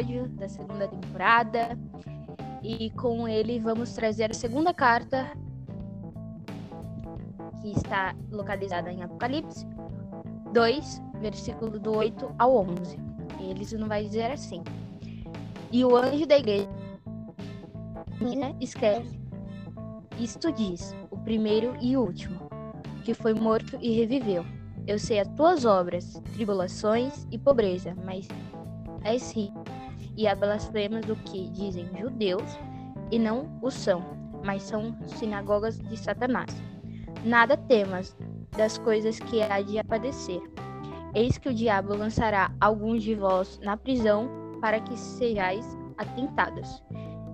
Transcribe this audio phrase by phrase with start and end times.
[0.00, 1.78] episódio da segunda temporada.
[2.62, 5.30] E com ele vamos trazer a segunda carta,
[7.60, 9.66] que está localizada em Apocalipse
[10.52, 12.98] 2, versículo do 8 ao 11.
[13.40, 14.62] Eles não vai dizer assim.
[15.70, 16.68] E o anjo da igreja
[18.60, 19.20] escreve:
[20.18, 22.50] Isto diz, o primeiro e último,
[23.04, 24.44] que foi morto e reviveu.
[24.86, 28.26] Eu sei as tuas obras, tribulações e pobreza, mas
[29.02, 29.79] és rico.
[30.20, 32.58] E a blasfemas do que dizem judeus
[33.10, 34.04] e não o são,
[34.44, 36.62] mas são sinagogas de Satanás.
[37.24, 38.14] Nada temas
[38.54, 40.42] das coisas que há de padecer.
[41.14, 44.28] Eis que o diabo lançará alguns de vós na prisão
[44.60, 45.64] para que sejais
[45.96, 46.82] atentados.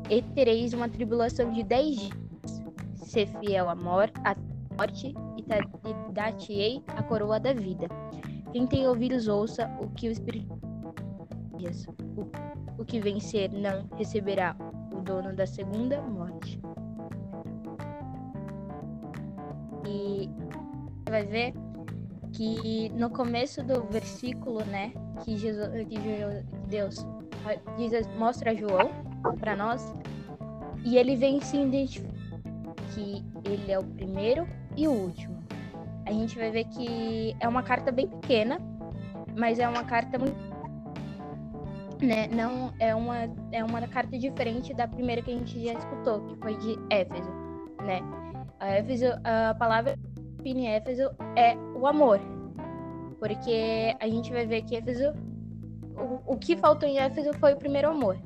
[0.08, 2.62] E tereis uma tribulação de dez dias.
[2.94, 7.88] Ser fiel à morte, e dar-te-ei a coroa da vida.
[8.52, 10.56] Quem tem ouvidos, ouça o que o Espírito
[11.58, 11.84] diz.
[12.78, 14.56] O, que vencer não receberá
[14.92, 16.60] o dono da segunda morte.
[19.86, 20.28] E
[21.04, 21.54] você vai ver
[22.32, 24.92] que no começo do versículo, né,
[25.24, 25.98] que, Jesus, que
[26.68, 27.06] Deus
[27.78, 28.90] diz, mostra João
[29.38, 29.94] para nós,
[30.84, 32.16] e ele vem se identificar
[32.94, 35.36] que ele é o primeiro e o último.
[36.06, 38.58] A gente vai ver que é uma carta bem pequena,
[39.36, 40.45] mas é uma carta muito
[42.00, 46.20] né, não é uma é uma carta diferente da primeira que a gente já escutou,
[46.26, 47.30] que foi de Éfeso,
[47.82, 48.00] né?
[48.60, 49.98] A Éfeso, a palavra
[50.44, 52.20] em Éfeso é o amor.
[53.18, 55.12] Porque a gente vai ver que Éfeso
[55.96, 58.18] o, o que faltou em Éfeso foi o primeiro amor,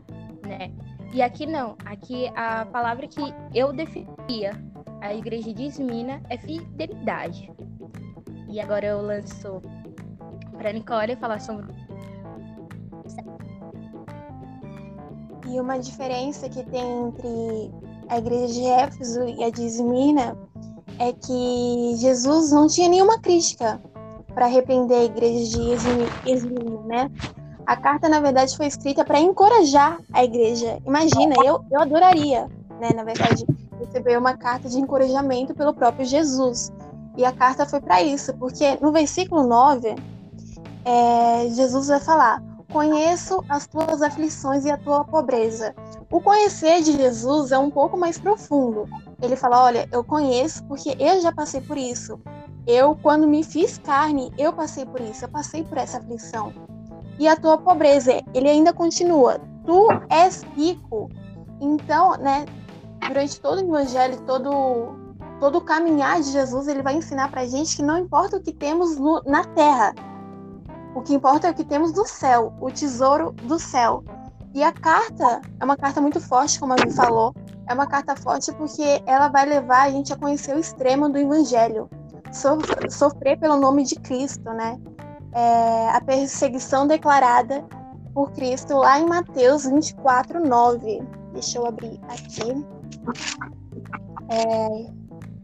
[0.46, 0.72] né?
[1.12, 3.20] E aqui não, aqui a palavra que
[3.54, 4.52] eu definia
[5.00, 7.50] a igreja de Esmina é fidelidade.
[8.48, 9.62] E agora eu lanço
[10.56, 11.66] para Nicole falar sobre.
[15.50, 17.72] E uma diferença que tem entre
[18.08, 20.38] a igreja de Éfeso e a de Esmina
[20.96, 23.82] é que Jesus não tinha nenhuma crítica
[24.32, 27.10] para arrepender a igreja de Esmina, né?
[27.66, 30.78] A carta, na verdade, foi escrita para encorajar a igreja.
[30.86, 32.46] Imagina, eu, eu adoraria,
[32.80, 33.44] né, na verdade,
[33.80, 36.72] receber uma carta de encorajamento pelo próprio Jesus.
[37.16, 39.96] E a carta foi para isso, porque no versículo 9,
[40.84, 45.74] é, Jesus vai falar: Conheço as tuas aflições e a tua pobreza.
[46.10, 48.88] O conhecer de Jesus é um pouco mais profundo.
[49.20, 52.20] Ele fala: Olha, eu conheço porque eu já passei por isso.
[52.66, 56.52] Eu, quando me fiz carne, eu passei por isso, eu passei por essa aflição.
[57.18, 61.10] E a tua pobreza, ele ainda continua: Tu és rico.
[61.60, 62.46] Então, né,
[63.08, 65.00] durante todo o evangelho, todo
[65.40, 68.42] todo o caminhar de Jesus, ele vai ensinar para a gente que não importa o
[68.42, 69.94] que temos no, na terra,
[70.94, 74.02] o que importa é o que temos no céu, o tesouro do céu.
[74.52, 77.34] E a carta é uma carta muito forte, como a mim falou.
[77.68, 81.18] É uma carta forte porque ela vai levar a gente a conhecer o extremo do
[81.18, 81.88] evangelho,
[82.90, 84.78] sofrer pelo nome de Cristo, né?
[85.32, 87.64] É a perseguição declarada
[88.12, 91.02] por Cristo lá em Mateus 24, 9.
[91.32, 92.66] Deixa eu abrir aqui
[94.30, 94.90] é,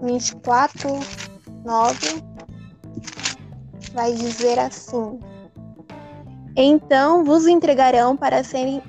[0.01, 0.89] 24,
[1.65, 2.25] 9,
[3.93, 5.19] vai dizer assim:
[6.57, 8.83] Então vos entregarão para serem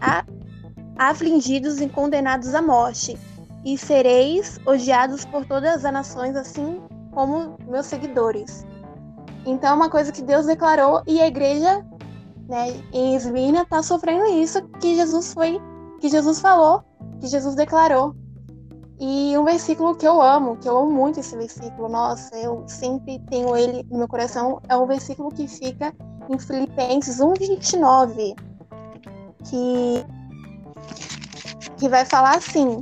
[0.97, 3.17] afligidos e condenados à morte,
[3.65, 8.65] e sereis odiados por todas as nações, assim como meus seguidores.
[9.45, 11.85] Então, é uma coisa que Deus declarou e a igreja,
[12.47, 15.59] né, em Esmirna está sofrendo isso que Jesus foi,
[15.99, 16.83] que Jesus falou,
[17.19, 18.15] que Jesus declarou.
[18.99, 23.19] E um versículo que eu amo, que eu amo muito esse versículo, nossa, eu sempre
[23.29, 25.93] tenho ele no meu coração, é um versículo que fica
[26.33, 28.35] em Filipenses 1:29,
[29.45, 30.05] que
[31.77, 32.81] que vai falar assim: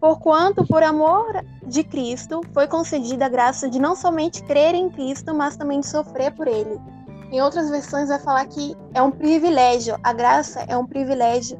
[0.00, 5.34] Porquanto por amor de Cristo foi concedida a graça de não somente crer em Cristo,
[5.34, 6.78] mas também de sofrer por ele.
[7.32, 11.58] Em outras versões vai falar que é um privilégio, a graça é um privilégio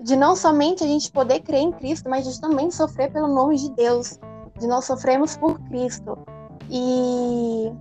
[0.00, 3.56] de não somente a gente poder crer em Cristo, mas de também sofrer pelo nome
[3.56, 4.18] de Deus,
[4.58, 6.18] de nós sofremos por Cristo.
[6.68, 7.72] E,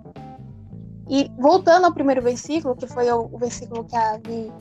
[1.07, 4.51] e voltando ao primeiro versículo, que foi o, o versículo que a Vi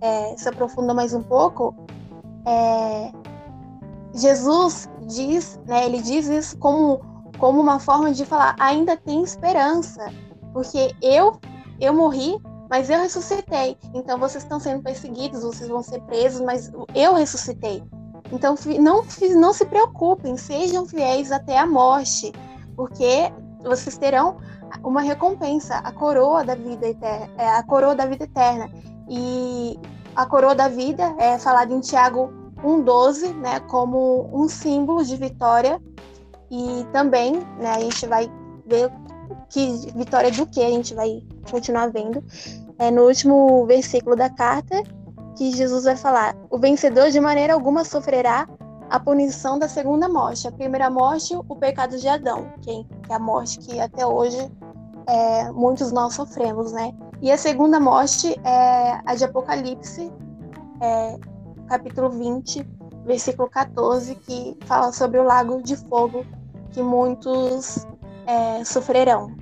[0.00, 1.74] é, se aprofunda mais um pouco,
[2.46, 3.12] é,
[4.14, 7.00] Jesus diz, né, ele diz isso como,
[7.38, 10.12] como uma forma de falar, ainda tem esperança,
[10.52, 11.38] porque eu
[11.78, 12.40] eu morri,
[12.70, 13.76] mas eu ressuscitei.
[13.94, 17.82] Então vocês estão sendo perseguidos, vocês vão ser presos, mas eu ressuscitei.
[18.32, 19.04] Então não,
[19.38, 22.32] não se preocupem, sejam fiéis até a morte,
[22.74, 23.30] porque
[23.62, 24.38] vocês terão
[24.82, 28.70] uma recompensa, a coroa da vida eterna, é, a coroa da vida eterna.
[29.08, 29.78] E,
[30.16, 32.32] a coroa da vida é falada em Tiago
[32.64, 35.80] 1,12, né, como um símbolo de vitória.
[36.50, 38.30] E também, né, a gente vai
[38.66, 38.90] ver
[39.50, 42.24] que vitória do que a gente vai continuar vendo.
[42.78, 44.82] É no último versículo da carta
[45.36, 48.48] que Jesus vai falar: o vencedor de maneira alguma sofrerá
[48.90, 50.46] a punição da segunda morte.
[50.46, 54.50] A primeira morte, o pecado de Adão, que é a morte que até hoje
[55.06, 56.92] é, muitos nós sofremos, né?
[57.20, 60.12] E a segunda morte é a de Apocalipse,
[60.80, 61.18] é,
[61.68, 62.68] capítulo 20,
[63.04, 66.24] versículo 14, que fala sobre o lago de fogo
[66.72, 67.86] que muitos
[68.26, 69.34] é, sofrerão.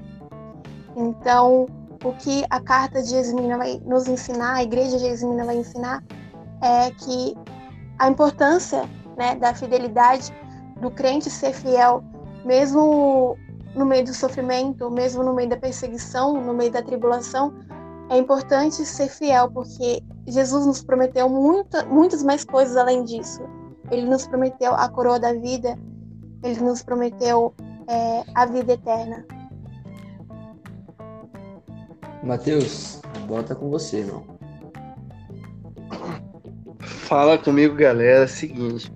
[0.97, 1.67] Então,
[2.05, 6.05] o que a carta de Esmina vai nos ensinar, a igreja de Esmina vai ensinar,
[6.63, 7.35] é que
[7.99, 10.33] a importância né, da fidelidade
[10.81, 12.03] do crente ser fiel,
[12.45, 13.37] mesmo
[13.75, 17.53] no meio do sofrimento, mesmo no meio da perseguição, no meio da tribulação,
[18.11, 23.43] é importante ser fiel, porque Jesus nos prometeu muita, muitas mais coisas além disso.
[23.91, 25.79] Ele nos prometeu a coroa da vida,
[26.43, 27.55] ele nos prometeu
[27.89, 29.25] é, a vida eterna.
[32.23, 34.25] Matheus, bota com você, irmão.
[36.81, 38.25] Fala comigo, galera.
[38.25, 38.91] É seguinte.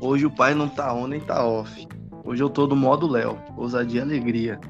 [0.00, 1.86] Hoje o pai não tá on nem tá off.
[2.24, 3.38] Hoje eu tô do modo Léo.
[3.56, 4.60] Ousadia e alegria.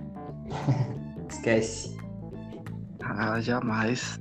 [1.28, 1.96] Esquece.
[3.02, 4.20] Ah, jamais.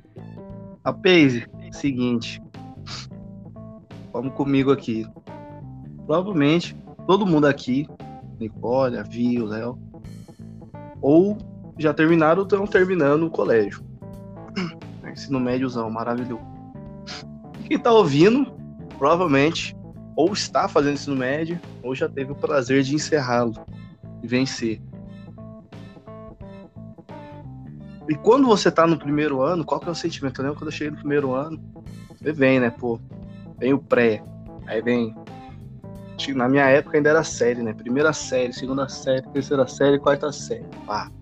[0.84, 2.42] A Paze, seguinte.
[4.12, 5.06] Vamos comigo aqui.
[6.06, 6.76] Provavelmente
[7.06, 7.88] todo mundo aqui,
[8.38, 9.78] Nicole, a Vi, o Léo,
[11.00, 11.38] ou
[11.78, 13.82] já terminaram ou estão terminando o colégio.
[15.10, 16.42] Ensino médiozão, maravilhoso.
[17.66, 18.52] Quem tá ouvindo,
[18.98, 19.74] provavelmente,
[20.18, 23.54] ou está fazendo ensino médio, ou já teve o prazer de encerrá-lo
[24.20, 24.82] e vencer.
[28.08, 30.40] E quando você tá no primeiro ano, qual que é o sentimento?
[30.40, 31.62] Eu lembro quando eu cheguei no primeiro ano,
[32.16, 32.98] você vem, né, pô,
[33.60, 34.20] vem o pré,
[34.66, 35.14] aí vem
[36.34, 37.72] na minha época ainda era série, né?
[37.72, 40.66] Primeira série, segunda série, terceira série, quarta série.
[40.84, 41.12] Pá.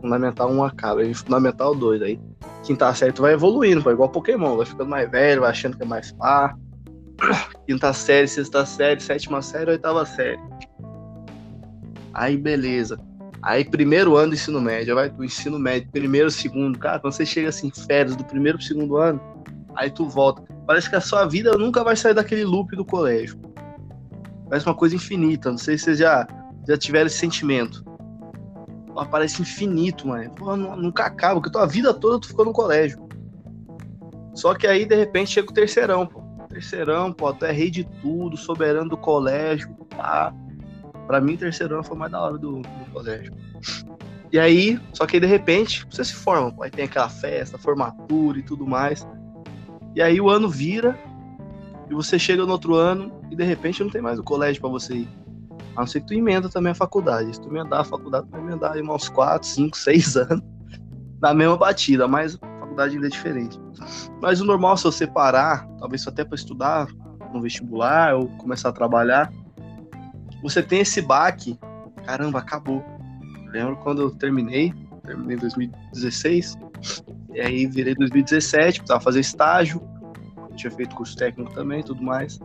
[0.00, 2.20] Fundamental 1 acaba, aí Fundamental 2, aí
[2.62, 5.82] quinta série tu vai evoluindo, pô, igual Pokémon, vai ficando mais velho, vai achando que
[5.82, 6.56] é mais pá.
[7.66, 10.40] Quinta série, sexta série, sétima série, oitava série.
[12.14, 12.98] Aí beleza.
[13.42, 17.26] Aí primeiro ano do ensino médio, vai do ensino médio, primeiro, segundo, cara, quando você
[17.26, 19.20] chega assim, férias do primeiro pro segundo ano,
[19.74, 20.42] aí tu volta.
[20.66, 23.38] Parece que a sua vida nunca vai sair daquele loop do colégio.
[24.48, 26.26] Parece uma coisa infinita, não sei se vocês já,
[26.66, 27.84] já tiveram esse sentimento
[29.04, 30.30] parece infinito, mano.
[30.30, 33.06] Porra, nunca acaba, porque tua vida toda tu ficou no colégio.
[34.34, 36.22] Só que aí, de repente, chega o terceirão, pô.
[36.56, 40.32] Terceirão, pô, tu é rei de tudo, soberano do colégio, pá.
[41.06, 43.30] Pra mim, terceirão foi mais da hora do, do colégio.
[44.32, 46.62] E aí, só que aí, de repente, você se forma, pô.
[46.62, 49.06] Aí tem aquela festa, formatura e tudo mais.
[49.94, 50.98] E aí o ano vira,
[51.90, 54.70] e você chega no outro ano, e de repente não tem mais o colégio para
[54.70, 55.08] você ir.
[55.76, 57.34] A não ser que tu emenda também a faculdade.
[57.34, 60.42] Se tu emendar a faculdade, tu vai emendar aí uns 4, 5, 6 anos
[61.20, 62.38] na mesma batida, mas
[62.76, 63.58] faculdade ainda é diferente.
[64.20, 66.86] Mas o normal, se você separar, talvez até para estudar
[67.32, 69.32] no vestibular ou começar a trabalhar,
[70.42, 71.58] você tem esse baque,
[72.04, 72.84] caramba, acabou.
[73.46, 76.58] Eu lembro quando eu terminei, terminei em 2016,
[77.32, 79.80] e aí virei 2017, precisava fazer estágio,
[80.54, 82.38] tinha feito curso técnico também, tudo mais.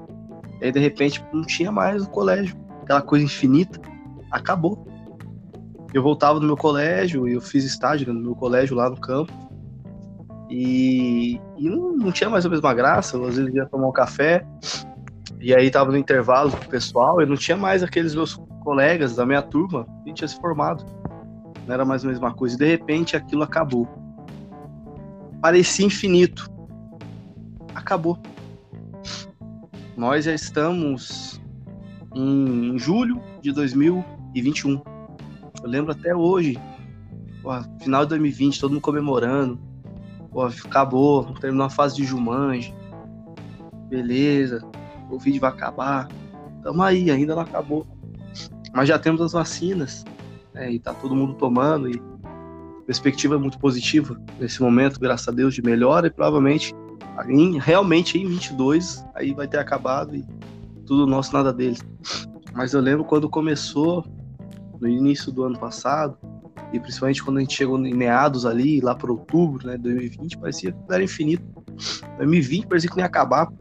[0.62, 3.80] E aí, de repente, não tinha mais o colégio aquela coisa infinita,
[4.32, 4.88] acabou.
[5.94, 9.32] Eu voltava do meu colégio, eu fiz estágio no meu colégio lá no campo,
[10.52, 14.46] e, e não, não, tinha mais a mesma graça, às vezes ia tomar um café,
[15.40, 19.16] e aí tava no intervalo com o pessoal, e não tinha mais aqueles meus colegas
[19.16, 20.86] da minha turma, gente tinha se formado.
[21.66, 23.88] Não era mais a mesma coisa, e de repente aquilo acabou.
[25.42, 26.52] Parecia infinito.
[27.74, 28.22] Acabou.
[29.96, 31.42] Nós já estamos
[32.14, 34.82] em julho de 2021.
[35.64, 36.60] Eu lembro até hoje,
[37.80, 39.71] final de 2020, todo mundo comemorando.
[40.32, 42.74] Pô, acabou, terminou a fase de Jumanji.
[43.90, 44.62] Beleza,
[45.10, 46.08] o vídeo vai acabar.
[46.64, 47.86] Tamo aí, ainda não acabou.
[48.74, 50.06] Mas já temos as vacinas,
[50.54, 52.02] né, e tá todo mundo tomando, e
[52.80, 56.74] a perspectiva é muito positiva nesse momento, graças a Deus, de melhora, e provavelmente,
[57.28, 60.26] em, realmente em 22, aí vai ter acabado e
[60.86, 61.84] tudo nosso, nada deles.
[62.54, 64.06] Mas eu lembro quando começou,
[64.80, 66.18] no início do ano passado,
[66.74, 70.72] e principalmente quando a gente chegou em meados ali, lá para outubro, né, 2020, parecia
[70.72, 71.44] que era infinito.
[72.18, 73.52] 2020 parecia que não ia acabar.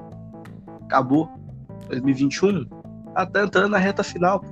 [0.83, 1.29] Acabou.
[1.88, 2.67] 2021,
[3.14, 4.45] ah, tá entrando na reta final.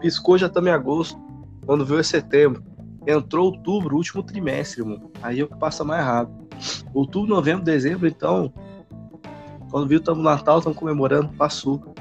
[0.00, 1.20] Piscou já também agosto.
[1.66, 2.62] Quando veio é setembro.
[3.06, 5.10] Entrou outubro, último trimestre, mano.
[5.22, 6.48] Aí é o que passa mais rápido.
[6.94, 8.52] Outubro, novembro, dezembro, então,
[9.70, 11.94] Quando viu, estamos no Natal, estamos comemorando, passou.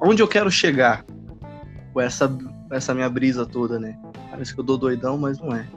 [0.00, 1.04] Onde eu quero chegar
[1.92, 2.30] com essa,
[2.70, 3.98] essa minha brisa toda, né?
[4.40, 5.68] Parece que eu dou doidão, mas não é.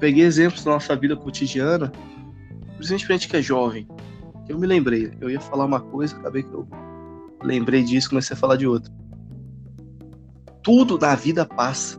[0.00, 1.92] Peguei exemplos da nossa vida cotidiana,
[2.74, 3.86] principalmente pra gente que é jovem.
[4.48, 6.66] Eu me lembrei, eu ia falar uma coisa, acabei que eu
[7.44, 8.92] lembrei disso, comecei a falar de outra.
[10.64, 11.96] Tudo na vida passa.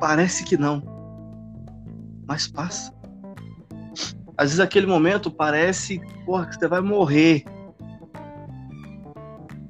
[0.00, 0.82] Parece que não,
[2.26, 2.90] mas passa.
[4.34, 7.44] Às vezes aquele momento parece, porra, que você vai morrer.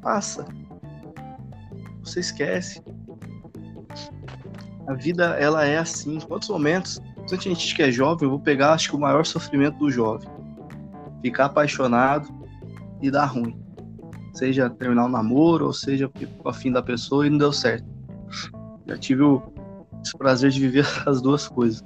[0.01, 0.47] Passa.
[2.05, 2.81] Você esquece.
[4.87, 6.19] A vida, ela é assim.
[6.21, 7.01] Quantos momentos?
[7.27, 9.91] Se a gente que é jovem, eu vou pegar, acho que o maior sofrimento do
[9.91, 10.29] jovem.
[11.23, 12.29] Ficar apaixonado
[13.01, 13.59] e dar ruim.
[14.35, 17.87] Seja terminar o um namoro, ou seja ficou afim da pessoa e não deu certo.
[18.87, 19.43] Já tive o
[20.19, 21.83] prazer de viver as duas coisas.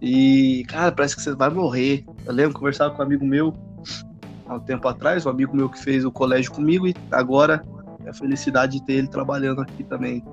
[0.00, 2.06] E, cara, parece que você vai morrer.
[2.24, 3.52] Eu lembro, conversava com um amigo meu
[4.46, 7.62] há um tempo atrás, um amigo meu que fez o colégio comigo, e agora
[8.06, 10.24] é a felicidade de ter ele trabalhando aqui também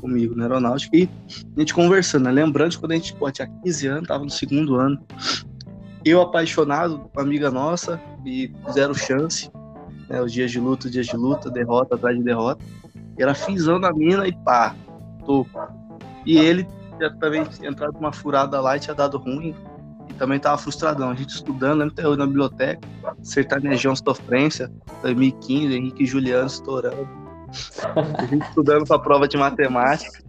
[0.00, 0.96] comigo na aeronáutica.
[0.96, 1.08] E
[1.56, 2.30] a gente conversando, né?
[2.30, 4.98] Lembrando que quando a gente pô, tinha 15 anos, tava no segundo ano,
[6.04, 9.50] eu apaixonado, amiga nossa, e zero chance,
[10.08, 10.20] né?
[10.20, 12.64] Os dias de luta, dias de luta, derrota atrás de derrota.
[13.18, 14.74] E era finzão na mina e pá,
[15.24, 15.46] tô.
[16.24, 16.66] E ele
[16.96, 19.54] tinha também entrado numa furada lá e tinha dado ruim.
[20.08, 21.10] E também tava frustradão.
[21.10, 22.80] A gente estudando, até hoje na biblioteca,
[23.22, 24.70] sertanejão sofrência,
[25.02, 27.19] 2015, Henrique e Juliano estourando.
[28.18, 30.22] A gente estudando pra prova de matemática.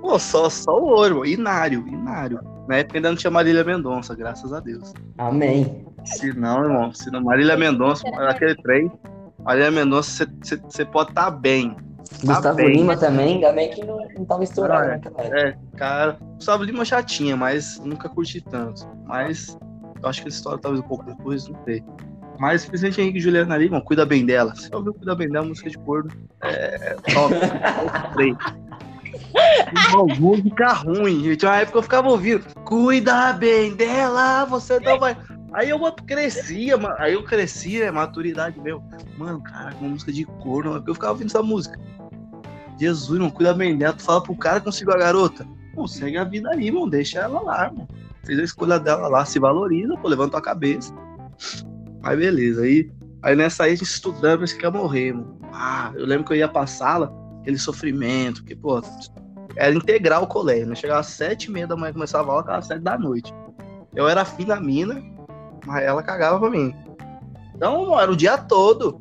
[0.00, 2.40] Pô, só, só o ouro, inário, inário.
[2.68, 4.92] Na época ainda não tinha Marília Mendonça, graças a Deus.
[5.18, 5.86] Amém.
[6.04, 8.90] Se não, irmão, se não Marília Mendonça, aquele trem,
[9.38, 11.76] Marília Mendonça, você pode estar tá bem.
[12.24, 12.76] Tá Gustavo bem.
[12.76, 15.40] Lima também, ainda bem que não, não tava estourado é, naquela época.
[15.40, 18.86] É, cara, Gustavo Lima já tinha, mas nunca curti tanto.
[19.04, 19.56] Mas
[20.02, 21.84] eu acho que essa história talvez um pouco depois, não sei.
[22.38, 24.54] Mas o presidente Henrique Juliana ali, mano, cuida bem dela.
[24.54, 26.10] Você ouviu Cuida Bem dela, música de corno?
[26.42, 26.96] É.
[27.12, 27.34] Top.
[29.86, 31.36] Irmão, música ruim.
[31.36, 32.44] Tinha uma época eu ficava ouvindo.
[32.64, 35.16] Cuida bem dela, você não vai.
[35.52, 38.82] Aí eu crescia, aí eu crescia, é maturidade meu.
[39.16, 41.78] Mano, cara, uma música de corno, eu ficava ouvindo essa música.
[42.78, 43.94] Jesus, não cuida bem dela.
[43.94, 45.46] Tu fala pro cara conseguiu a garota.
[45.74, 46.90] Pô, segue a vida aí, mano.
[46.90, 47.88] Deixa ela lá, mano.
[48.24, 50.92] Fez a escolha dela lá, se valoriza, pô, levanta a cabeça.
[52.06, 52.62] Aí beleza.
[52.62, 52.88] Aí,
[53.20, 55.36] aí nessa aí a gente estudando, pensei que ia morrer, mano.
[55.52, 58.80] Ah, eu lembro que eu ia pra sala, aquele sofrimento, porque, pô,
[59.56, 60.76] era integral o colégio, né?
[60.76, 63.34] Chegava às sete e meia da manhã, começava a aula, às sete da noite.
[63.94, 65.02] Eu era afim da mina,
[65.66, 66.72] mas ela cagava pra mim.
[67.56, 69.00] Então, era o dia todo.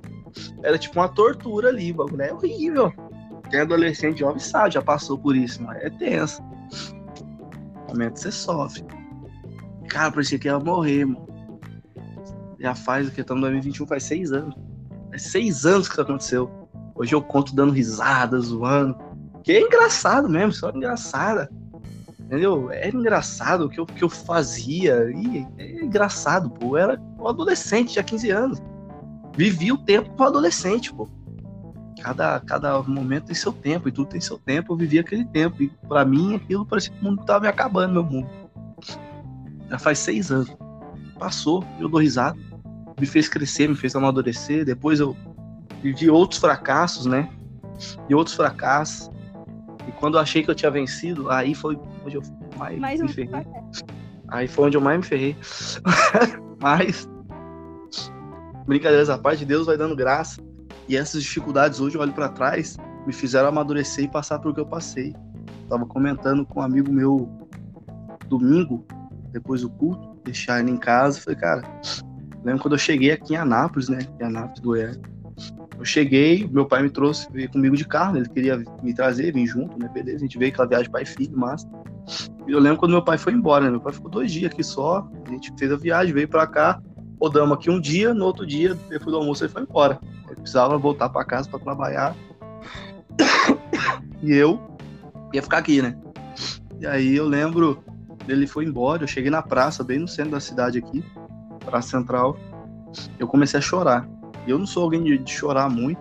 [0.64, 2.92] Era tipo uma tortura ali, bagulho é horrível.
[3.54, 6.42] É adolescente jovem sabe, já passou por isso, mas é tenso.
[6.42, 8.84] No momento você sofre.
[9.90, 11.35] Cara, parecia que ia morrer, mano.
[12.66, 13.22] Já faz que?
[13.22, 14.56] Estamos em 2021, faz seis anos.
[15.12, 16.70] Faz seis anos que isso aconteceu.
[16.96, 18.98] Hoje eu conto dando risada, zoando.
[19.44, 21.48] Que é engraçado mesmo, só engraçada.
[22.20, 22.72] Entendeu?
[22.72, 25.12] É engraçado o que eu, que eu fazia.
[25.12, 26.76] E é engraçado, pô.
[26.76, 28.60] Eu era um adolescente, tinha 15 anos.
[29.38, 31.08] Vivi o tempo com adolescente, pô
[32.02, 35.64] cada, cada momento tem seu tempo, e tudo tem seu tempo, eu vivi aquele tempo.
[35.64, 38.30] E para mim aquilo parecia que o mundo tava me acabando, meu mundo.
[39.70, 40.56] Já faz seis anos.
[41.18, 42.38] Passou, eu dou risada.
[43.00, 44.66] Me fez crescer, me fez amadurecer.
[44.66, 45.16] Depois eu
[45.82, 47.30] vivi outros fracassos, né?
[48.10, 49.12] E outros fracassos.
[49.88, 52.24] E quando eu achei que eu tinha vencido, aí foi onde eu
[52.58, 53.46] mais, mais me um ferrei.
[54.30, 55.36] Aí foi onde eu mais me ferrei.
[56.60, 57.08] Mas,
[58.66, 60.42] brincadeiras à parte, Deus vai dando graça.
[60.88, 64.60] E essas dificuldades hoje eu olho para trás, me fizeram amadurecer e passar por que
[64.60, 65.16] eu passei.
[65.68, 67.30] Tava comentando com um amigo meu
[68.28, 68.86] domingo,
[69.32, 71.82] depois do culto, deixar ele em casa, falei, cara,
[72.46, 75.00] lembro quando eu cheguei aqui em Anápolis, né, em Anápolis, Goiás.
[75.78, 78.20] Eu cheguei, meu pai me trouxe, veio comigo de carro, né?
[78.20, 81.06] ele queria me trazer, vir junto, né, beleza, a gente veio aquela viagem pai e
[81.06, 81.68] filho, massa.
[82.48, 84.64] E eu lembro quando meu pai foi embora, né, meu pai ficou dois dias aqui
[84.64, 86.82] só, a gente fez a viagem, veio para cá,
[87.20, 90.00] rodamos aqui um dia, no outro dia, depois do almoço, ele foi embora.
[90.28, 92.16] Ele precisava voltar para casa para trabalhar.
[94.24, 94.60] E eu
[95.34, 95.96] ia ficar aqui, né?
[96.80, 97.84] E aí eu lembro,
[98.28, 101.04] ele foi embora, eu cheguei na praça, bem no centro da cidade aqui,
[101.66, 102.38] praça central.
[103.20, 104.08] Eu comecei a chorar.
[104.46, 106.00] E eu não sou alguém de, de chorar muito.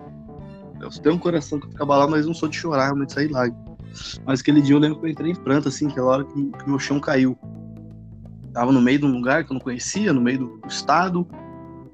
[0.79, 3.47] Eu tenho um coração que fica abalado, mas não sou de chorar, realmente sair lá.
[4.25, 6.69] Mas aquele dia eu lembro que eu entrei em pranto, assim, aquela hora que, que
[6.69, 7.37] meu chão caiu.
[8.53, 11.27] Tava no meio de um lugar que eu não conhecia, no meio do estado,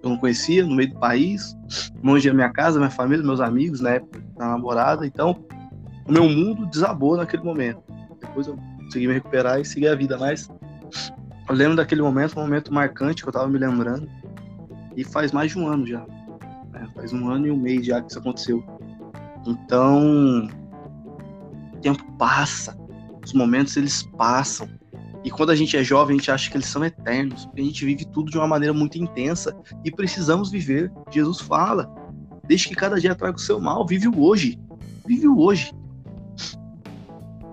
[0.04, 1.56] eu não conhecia, no meio do país,
[2.04, 5.06] longe da minha casa, minha família, meus amigos, na época da namorada.
[5.06, 5.44] Então,
[6.08, 7.82] o meu mundo desabou naquele momento.
[8.20, 10.50] Depois eu consegui me recuperar e seguir a vida, mas
[11.52, 14.10] Eu lembro daquele momento, um momento marcante que eu tava me lembrando.
[14.96, 16.00] E faz mais de um ano já.
[16.72, 16.88] Né?
[16.96, 18.64] Faz um ano e um mês já que isso aconteceu.
[19.46, 20.48] Então,
[21.74, 22.74] o tempo passa.
[23.22, 24.70] Os momentos eles passam.
[25.26, 27.50] E quando a gente é jovem, a gente acha que eles são eternos.
[27.54, 29.54] A gente vive tudo de uma maneira muito intensa
[29.84, 30.90] e precisamos viver.
[31.10, 31.94] Jesus fala:
[32.48, 33.86] deixe que cada dia traga o seu mal.
[33.86, 34.58] Vive o hoje.
[35.06, 35.74] Vive o hoje.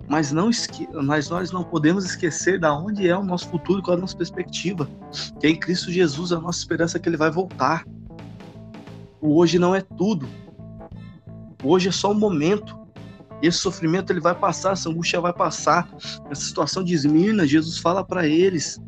[0.09, 0.89] Mas, não esque...
[0.93, 4.17] Mas nós não podemos esquecer da onde é o nosso futuro, qual é a nossa
[4.17, 4.89] perspectiva.
[5.41, 7.85] Que é em Cristo Jesus a nossa esperança é que Ele vai voltar.
[9.21, 10.29] O hoje não é tudo.
[11.63, 12.79] O hoje é só um momento.
[13.43, 15.89] Esse sofrimento ele vai passar, essa angústia vai passar.
[16.31, 18.81] Essa situação de Esmirna, Jesus fala para eles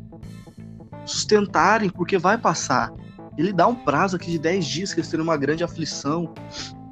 [1.05, 2.91] sustentarem, porque vai passar.
[3.37, 6.33] Ele dá um prazo aqui de 10 dias que eles teriam uma grande aflição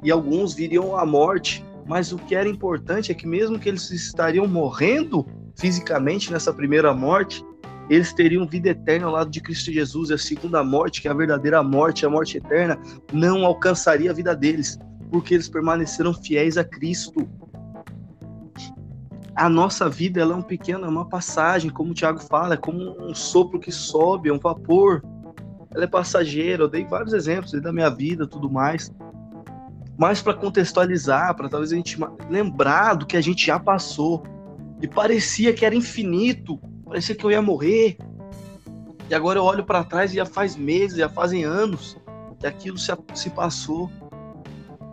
[0.02, 1.64] e alguns viriam à morte.
[1.90, 6.94] Mas o que era importante é que mesmo que eles estariam morrendo fisicamente nessa primeira
[6.94, 7.44] morte,
[7.88, 10.10] eles teriam vida eterna ao lado de Cristo Jesus.
[10.10, 12.78] E a segunda morte, que é a verdadeira morte, a morte eterna,
[13.12, 14.78] não alcançaria a vida deles,
[15.10, 17.28] porque eles permaneceram fiéis a Cristo
[19.34, 22.56] a nossa vida ela é um pequeno, é uma passagem, como o Tiago fala, é
[22.58, 25.02] como um sopro que sobe, é um vapor.
[25.74, 26.64] Ela é passageira.
[26.64, 28.92] Eu dei vários exemplos da minha vida, tudo mais.
[30.00, 31.98] Mas para contextualizar, para talvez a gente
[32.30, 34.22] lembrar do que a gente já passou.
[34.80, 37.98] E parecia que era infinito, parecia que eu ia morrer.
[39.10, 41.98] E agora eu olho para trás e já faz meses, já fazem anos
[42.38, 43.90] que aquilo se, se passou.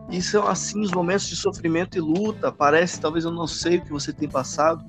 [0.09, 2.51] E são assim os momentos de sofrimento e luta.
[2.51, 4.83] Parece, talvez eu não sei o que você tem passado.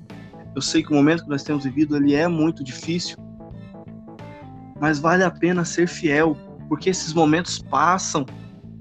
[0.53, 3.15] Eu sei que o momento que nós temos vivido ele é muito difícil.
[4.81, 6.35] Mas vale a pena ser fiel,
[6.67, 8.25] porque esses momentos passam.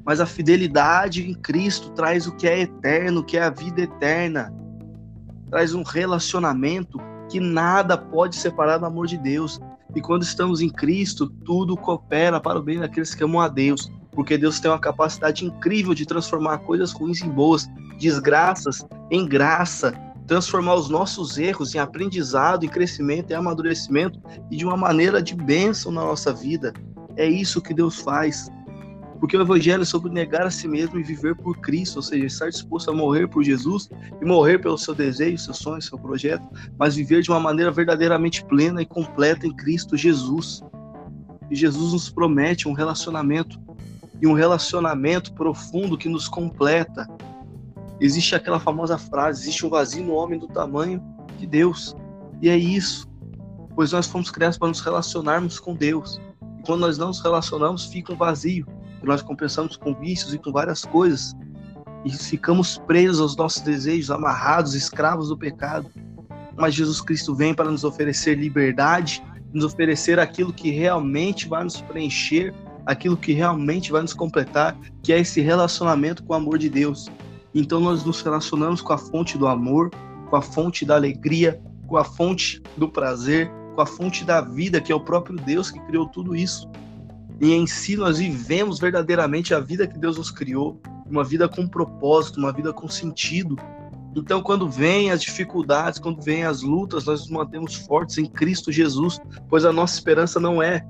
[0.09, 4.51] Mas a fidelidade em Cristo traz o que é eterno, que é a vida eterna.
[5.51, 6.99] Traz um relacionamento
[7.29, 9.61] que nada pode separar do amor de Deus.
[9.95, 13.93] E quando estamos em Cristo, tudo coopera para o bem daqueles que amam a Deus
[14.19, 17.69] porque Deus tem uma capacidade incrível de transformar coisas ruins em boas,
[18.01, 19.93] desgraças em graça,
[20.27, 25.37] transformar os nossos erros em aprendizado, em crescimento, em amadurecimento e de uma maneira de
[25.37, 26.73] bênção na nossa vida.
[27.17, 28.51] É isso que Deus faz.
[29.21, 32.27] Porque o Evangelho é sobre negar a si mesmo e viver por Cristo, ou seja,
[32.27, 36.47] estar disposto a morrer por Jesus e morrer pelo seu desejo, seu sonho, seu projeto,
[36.79, 40.63] mas viver de uma maneira verdadeiramente plena e completa em Cristo Jesus.
[41.51, 43.61] E Jesus nos promete um relacionamento
[44.21, 47.09] e um relacionamento profundo que nos completa.
[48.01, 51.03] Existe aquela famosa frase: existe um vazio no homem do tamanho
[51.39, 51.97] de Deus.
[52.41, 53.09] E é isso,
[53.75, 56.21] pois nós fomos criados para nos relacionarmos com Deus.
[56.59, 58.67] E quando nós não nos relacionamos, fica um vazio.
[59.03, 61.35] Nós compensamos com vícios e com várias coisas.
[62.05, 65.91] E ficamos presos aos nossos desejos, amarrados, escravos do pecado.
[66.57, 71.81] Mas Jesus Cristo vem para nos oferecer liberdade, nos oferecer aquilo que realmente vai nos
[71.81, 72.55] preencher
[72.89, 77.07] aquilo que realmente vai nos completar, que é esse relacionamento com o amor de Deus.
[77.55, 79.91] Então nós nos relacionamos com a fonte do amor,
[80.31, 84.81] com a fonte da alegria, com a fonte do prazer, com a fonte da vida,
[84.81, 86.67] que é o próprio Deus que criou tudo isso.
[87.41, 91.67] E em si nós vivemos verdadeiramente a vida que Deus nos criou, uma vida com
[91.67, 93.57] propósito, uma vida com sentido.
[94.15, 98.73] Então, quando vêm as dificuldades, quando vêm as lutas, nós nos mantemos fortes em Cristo
[98.73, 100.85] Jesus, pois a nossa esperança não é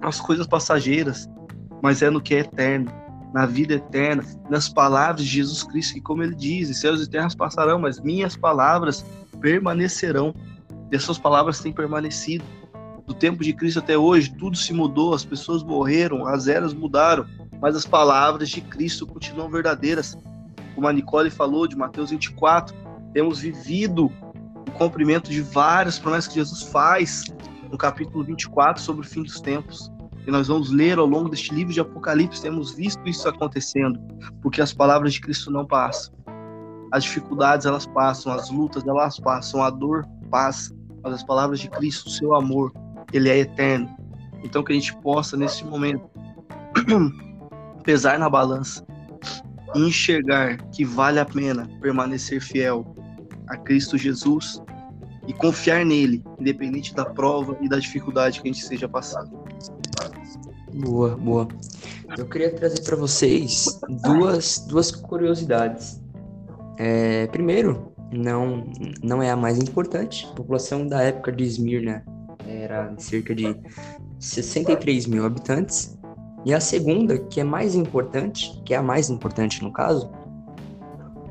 [0.00, 1.28] as coisas passageiras,
[1.82, 2.90] mas é no que é eterno,
[3.34, 7.34] na vida eterna, nas palavras de Jesus Cristo, que como ele diz, céus e terras
[7.34, 9.04] passarão, mas minhas palavras
[9.40, 10.34] permanecerão.
[10.90, 12.44] E essas palavras têm permanecido.
[13.06, 17.24] Do tempo de Cristo até hoje, tudo se mudou, as pessoas morreram, as eras mudaram,
[17.60, 20.16] mas as palavras de Cristo continuam verdadeiras.
[20.74, 22.74] Como a Nicole falou de Mateus 24,
[23.14, 24.06] temos vivido
[24.66, 27.24] o cumprimento de várias promessas que Jesus faz
[27.70, 29.90] no capítulo 24 sobre o fim dos tempos.
[30.26, 34.00] E nós vamos ler ao longo deste livro de Apocalipse, temos visto isso acontecendo,
[34.42, 36.12] porque as palavras de Cristo não passam.
[36.92, 41.70] As dificuldades elas passam, as lutas elas passam, a dor passa, mas as palavras de
[41.70, 42.72] Cristo, o seu amor,
[43.12, 43.94] ele é eterno.
[44.44, 46.08] Então que a gente possa nesse momento
[47.84, 48.84] pesar na balança
[49.74, 52.94] e enxergar que vale a pena permanecer fiel
[53.48, 54.62] a Cristo Jesus
[55.26, 59.30] e confiar nele, independente da prova e da dificuldade que a gente esteja passando.
[60.72, 61.48] Boa, boa.
[62.16, 66.00] Eu queria trazer para vocês duas, duas curiosidades.
[66.78, 68.64] É, primeiro, não,
[69.02, 70.26] não é a mais importante.
[70.30, 72.04] A população da época de Esmirna
[72.98, 73.56] cerca de
[74.18, 75.96] 63 mil habitantes.
[76.44, 80.10] E a segunda, que é mais importante, que é a mais importante no caso,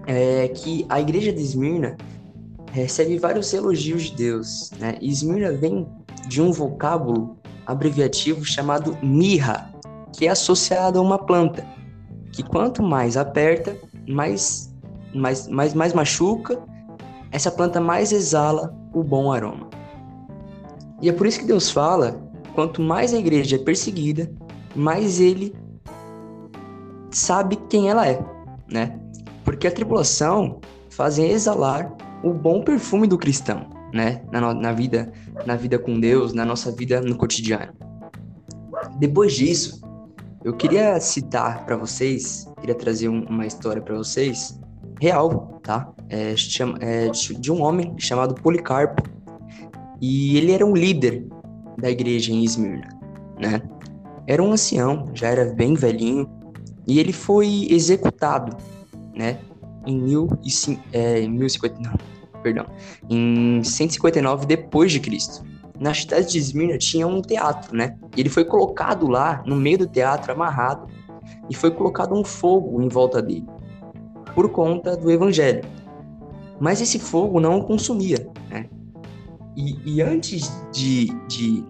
[0.05, 1.95] é que a igreja de Esmirna
[2.71, 4.71] recebe vários elogios de Deus.
[4.79, 4.97] Né?
[5.01, 5.87] E Esmirna vem
[6.27, 9.73] de um vocábulo abreviativo chamado mirra,
[10.13, 11.65] que é associado a uma planta,
[12.31, 13.75] que quanto mais aperta,
[14.07, 14.73] mais,
[15.13, 16.61] mais, mais, mais machuca,
[17.31, 19.69] essa planta mais exala o bom aroma.
[21.01, 22.21] E é por isso que Deus fala:
[22.53, 24.31] quanto mais a igreja é perseguida,
[24.75, 25.55] mais ele
[27.11, 28.23] sabe quem ela é,
[28.71, 28.99] né?
[29.43, 34.21] Porque a tribulação fazem exalar o bom perfume do cristão, né?
[34.31, 35.11] Na, na vida,
[35.45, 37.73] na vida com Deus, na nossa vida no cotidiano.
[38.99, 39.81] Depois disso,
[40.43, 44.59] eu queria citar para vocês, queria trazer um, uma história para vocês,
[45.01, 45.91] real, tá?
[46.09, 49.03] É, chama, é, de um homem chamado Policarpo.
[50.07, 51.25] E ele era um líder
[51.79, 52.87] da igreja em Esmirna,
[53.39, 53.59] né?
[54.27, 56.29] Era um ancião, já era bem velhinho,
[56.87, 58.55] e ele foi executado,
[59.15, 59.39] né?
[59.83, 60.51] Em, mil e,
[60.93, 61.97] é, 1050, não,
[62.43, 62.67] perdão,
[63.09, 65.43] em 159 depois de Cristo.
[65.79, 67.97] Na cidade de Esmirna tinha um teatro, né?
[68.15, 70.87] E ele foi colocado lá, no meio do teatro, amarrado,
[71.49, 73.47] e foi colocado um fogo em volta dele,
[74.35, 75.63] por conta do evangelho.
[76.59, 78.69] Mas esse fogo não o consumia, né?
[79.55, 81.65] E, e antes de, de,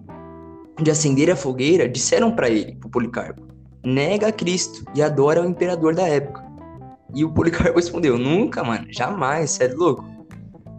[0.82, 3.42] de acender a fogueira, disseram para ele, para Policarpo,
[3.84, 6.44] nega a Cristo e adora o imperador da época.
[7.14, 10.04] E o Policarpo respondeu: Nunca, mano, jamais, você é louco.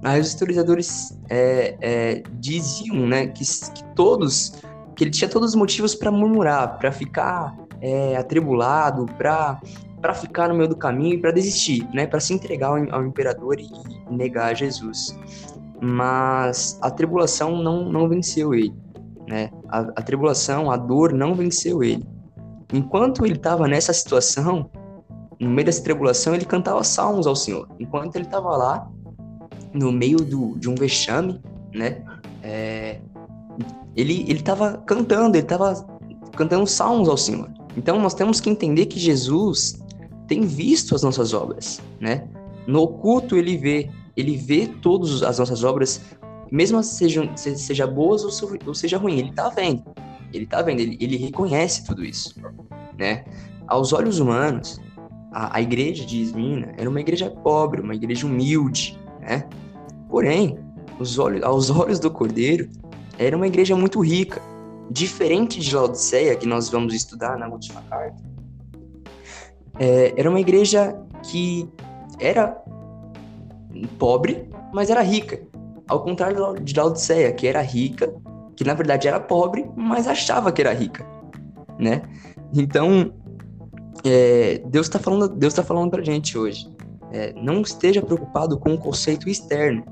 [0.04, 4.54] Aí os historiadores é, é, diziam, né, que, que, todos,
[4.96, 9.60] que ele tinha todos os motivos para murmurar, para ficar é, atribulado, para
[10.00, 13.04] para ficar no meio do caminho e para desistir, né, para se entregar ao, ao,
[13.04, 13.68] imperador e
[14.10, 15.18] negar Jesus.
[15.82, 18.74] Mas a tribulação não, não venceu ele,
[19.28, 19.52] né?
[19.70, 22.06] A, a tribulação, a dor não venceu ele.
[22.74, 24.70] Enquanto ele estava nessa situação,
[25.40, 27.68] no meio dessa tribulação, ele cantava salmos ao Senhor.
[27.80, 28.90] Enquanto ele estava lá,
[29.74, 31.40] no meio do, de um vexame,
[31.74, 32.02] né?
[32.42, 33.00] É,
[33.96, 35.86] ele ele estava cantando, ele estava
[36.36, 37.50] cantando salmos ao Senhor.
[37.76, 39.80] Então nós temos que entender que Jesus
[40.28, 42.28] tem visto as nossas obras, né?
[42.66, 46.02] No oculto ele vê, ele vê todas as nossas obras,
[46.52, 49.84] mesmo sejam seja boas ou seja ruim, ele está vendo.
[50.34, 52.36] Ele tá vendo, ele, ele reconhece tudo isso,
[52.98, 53.24] né?
[53.68, 54.82] Aos olhos humanos,
[55.32, 59.48] a, a igreja de Esmina era uma igreja pobre, uma igreja humilde, né?
[60.10, 60.58] Porém,
[61.00, 62.68] os olhos, aos olhos do Cordeiro,
[63.20, 64.42] era uma igreja muito rica.
[64.90, 68.22] Diferente de Laodiceia, que nós vamos estudar na última carta,
[69.80, 71.70] é, era uma igreja que
[72.20, 72.58] era
[73.98, 75.42] pobre, mas era rica.
[75.88, 78.14] Ao contrário de Laodiceia, que era rica,
[78.56, 81.06] que na verdade era pobre, mas achava que era rica,
[81.80, 82.02] né?
[82.54, 83.14] Então,
[84.04, 86.68] é, Deus está falando, Deus está falando para gente hoje.
[87.12, 89.86] É, não esteja preocupado com o conceito externo,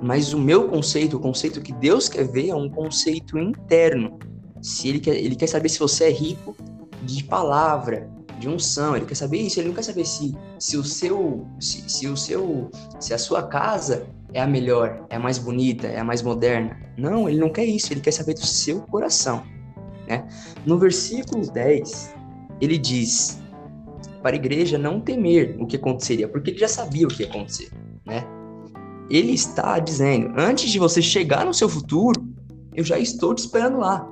[0.00, 4.18] mas o meu conceito, o conceito que Deus quer ver é um conceito interno.
[4.62, 6.56] Se ele quer, ele quer saber se você é rico
[7.02, 8.08] de palavra,
[8.40, 11.88] de unção, ele quer saber isso, ele não quer saber se, se o seu, se,
[11.88, 16.00] se o seu, se a sua casa é a melhor, é a mais bonita, é
[16.00, 16.76] a mais moderna.
[16.96, 19.44] Não, ele não quer isso, ele quer saber do seu coração.
[20.08, 20.26] Né?
[20.64, 22.14] No versículo 10,
[22.60, 23.40] ele diz
[24.22, 27.28] para a igreja não temer o que aconteceria, porque ele já sabia o que ia
[27.28, 27.70] acontecer.
[28.06, 28.24] Né?
[29.10, 32.22] Ele está dizendo, antes de você chegar no seu futuro,
[32.74, 34.08] eu já estou te esperando lá.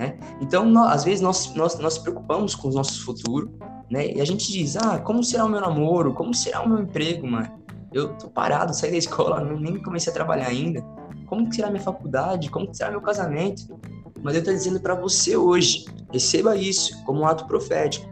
[0.00, 0.18] Né?
[0.40, 3.52] Então, nós, às vezes, nós, nós, nós nos preocupamos com o nosso futuro,
[3.90, 4.12] né?
[4.12, 6.14] E a gente diz, ah, como será o meu namoro?
[6.14, 7.60] Como será o meu emprego, mano?
[7.92, 10.80] eu tô parado, saí da escola, nem comecei a trabalhar ainda.
[11.26, 12.50] Como que será minha faculdade?
[12.50, 13.78] Como que será meu casamento?
[14.22, 18.08] Mas eu tô dizendo para você hoje, receba isso como um ato profético.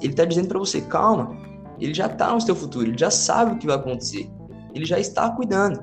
[0.00, 1.36] Ele tá dizendo para você, calma,
[1.78, 4.30] ele já tá no seu futuro, ele já sabe o que vai acontecer.
[4.74, 5.82] Ele já está cuidando.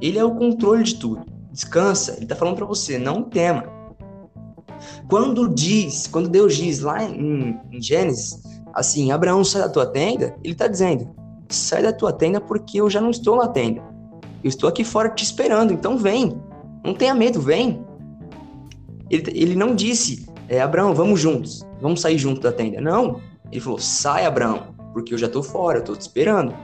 [0.00, 1.31] Ele é o controle de tudo.
[1.52, 3.64] Descansa, ele tá falando para você, não tema.
[5.08, 10.34] Quando diz, quando Deus diz lá em, em Gênesis, assim, Abraão sai da tua tenda,
[10.42, 11.14] ele tá dizendo,
[11.48, 13.82] sai da tua tenda porque eu já não estou na tenda.
[14.42, 16.40] Eu estou aqui fora te esperando, então vem.
[16.84, 17.84] Não tenha medo, vem.
[19.08, 22.80] Ele, ele não disse, é, Abraão, vamos juntos, vamos sair junto da tenda.
[22.80, 23.20] Não.
[23.50, 26.54] Ele falou, sai, Abraão, porque eu já estou fora, eu estou te esperando.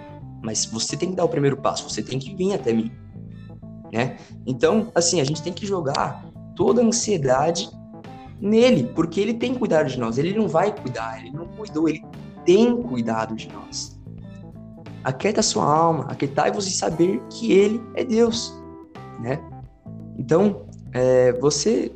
[0.43, 2.91] Mas você tem que dar o primeiro passo, você tem que vir até mim.
[3.93, 4.17] Né?
[4.47, 6.25] Então, assim, a gente tem que jogar
[6.55, 7.71] toda a ansiedade
[8.41, 10.19] nele, porque ele tem cuidado de nós.
[10.19, 12.05] Ele não vai cuidar, ele não cuidou, ele
[12.45, 13.99] tem cuidado de nós.
[15.05, 18.55] Aquieta sua alma, aquietai-vos e saber que Ele é Deus,
[19.21, 19.41] né?
[20.19, 21.93] Então, é, você...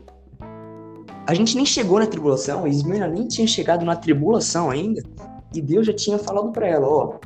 [1.26, 5.02] A gente nem chegou na tribulação, Ismena nem tinha chegado na tribulação ainda,
[5.55, 7.18] e Deus já tinha falado para ela, ó,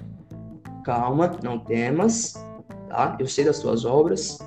[0.84, 2.34] calma, não temas,
[2.88, 3.16] tá?
[3.18, 4.38] Eu sei das suas obras,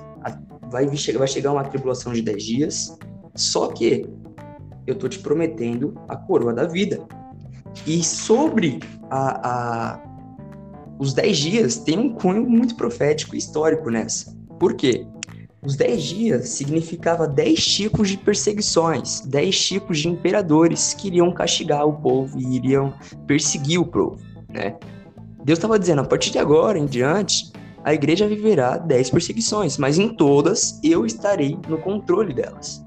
[0.70, 2.98] vai, vai chegar uma tribulação de 10 dias,
[3.34, 4.06] só que
[4.86, 7.00] eu tô te prometendo a coroa da vida.
[7.86, 8.80] E sobre
[9.10, 10.00] a, a,
[10.98, 14.36] os 10 dias, tem um cunho muito profético e histórico nessa.
[14.58, 15.06] Por quê?
[15.62, 21.86] Os 10 dias significava 10 tipos de perseguições, 10 tipos de imperadores que iriam castigar
[21.86, 22.94] o povo e iriam
[23.26, 24.76] perseguir o povo, né?
[25.44, 27.52] Deus estava dizendo, a partir de agora em diante,
[27.84, 32.84] a igreja viverá 10 perseguições, mas em todas eu estarei no controle delas.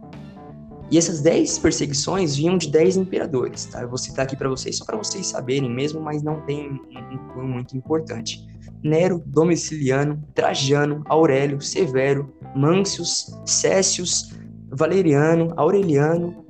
[0.91, 3.81] E essas 10 perseguições vinham de 10 imperadores, tá?
[3.81, 7.39] Eu vou citar aqui para vocês, só para vocês saberem mesmo, mas não tem um,
[7.39, 8.45] um muito importante.
[8.83, 14.35] Nero, Domiciliano, Trajano, Aurélio, Severo, Mâncius, Cécius,
[14.69, 16.45] Valeriano, Aureliano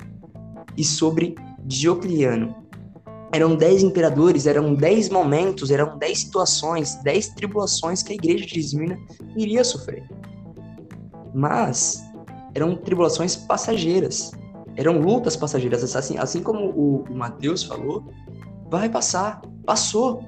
[0.75, 2.62] e sobre Diocliano.
[3.33, 8.59] Eram dez imperadores, eram dez momentos, eram dez situações, dez tribulações que a igreja de
[8.59, 8.95] Esmirna
[9.35, 10.07] iria sofrer.
[11.33, 12.03] Mas
[12.53, 14.31] eram tribulações passageiras,
[14.75, 18.03] eram lutas passageiras, assim, assim como o, o Mateus falou,
[18.69, 20.23] vai passar, passou,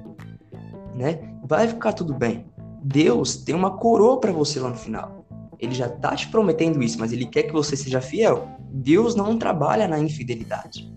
[0.96, 1.32] né?
[1.44, 2.46] Vai ficar tudo bem.
[2.82, 5.24] Deus tem uma coroa para você lá no final.
[5.60, 8.48] Ele já tá te prometendo isso, mas ele quer que você seja fiel.
[8.68, 10.92] Deus não trabalha na infidelidade.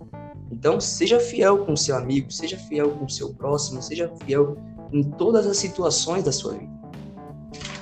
[0.51, 4.57] Então, seja fiel com seu amigo, seja fiel com seu próximo, seja fiel
[4.91, 6.79] em todas as situações da sua vida.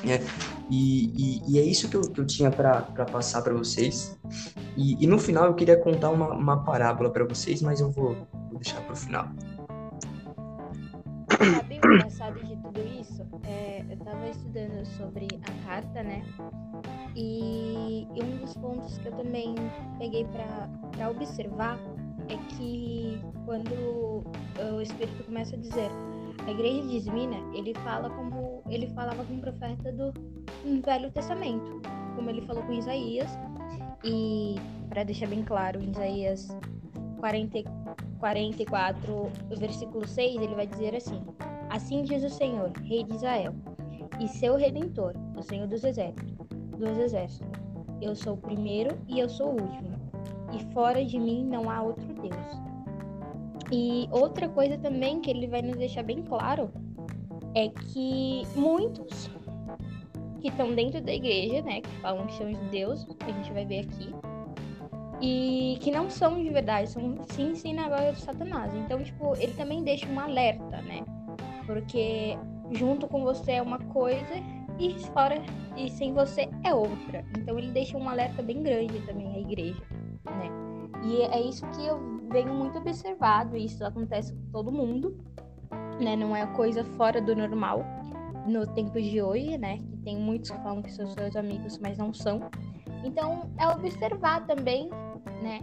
[0.06, 0.22] É,
[0.70, 4.18] e, e, e, é isso que eu, que eu tinha para passar para vocês.
[4.76, 8.16] E, e, no final eu queria contar uma, uma parábola para vocês, mas eu vou,
[8.52, 9.28] vou deixar para o final.
[11.30, 13.26] Sabe o engraçado de tudo isso?
[13.44, 16.24] É, eu estava estudando sobre a carta, né?
[17.16, 19.56] E, um dos pontos que eu também
[19.98, 21.80] peguei para observar
[22.30, 24.24] é que quando
[24.76, 25.90] o Espírito começa a dizer
[26.46, 30.14] a igreja de Esmina, ele fala como ele falava com o profeta do
[30.86, 31.82] Velho Testamento,
[32.16, 33.30] como ele falou com Isaías.
[34.04, 34.56] E
[34.90, 36.48] para deixar bem claro, em Isaías
[37.20, 37.64] 40,
[38.20, 41.22] 44, versículo 6, ele vai dizer assim:
[41.70, 43.54] Assim diz o Senhor, Rei de Israel,
[44.20, 47.52] e seu redentor, o Senhor dos exércitos, dos exércitos.
[48.02, 49.97] Eu sou o primeiro e eu sou o último
[50.54, 52.68] e fora de mim não há outro Deus.
[53.72, 56.72] E outra coisa também que ele vai nos deixar bem claro
[57.54, 59.30] é que muitos
[60.40, 63.66] que estão dentro da igreja, né, que falam que são judeus, que a gente vai
[63.66, 64.14] ver aqui,
[65.20, 68.74] e que não são de verdade, são sim sinagoga de Satanás.
[68.76, 71.04] Então, tipo, ele também deixa um alerta, né?
[71.66, 72.38] Porque
[72.72, 74.36] junto com você é uma coisa
[74.80, 75.42] e fora
[75.76, 77.26] e sem você é outra.
[77.36, 79.82] Então ele deixa um alerta bem grande também à igreja
[80.32, 80.50] né?
[81.04, 85.18] E é isso que eu venho muito observado, e isso acontece com todo mundo,
[86.00, 86.16] né?
[86.16, 87.84] Não é coisa fora do normal
[88.46, 89.78] no tempo de hoje, né?
[89.78, 92.42] Que tem muitos que falam que são seus amigos, mas não são.
[93.04, 94.90] Então, é observar também,
[95.42, 95.60] né?